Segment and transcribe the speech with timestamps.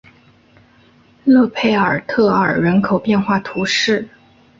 [1.25, 4.09] 勒佩尔特尔人口变化图示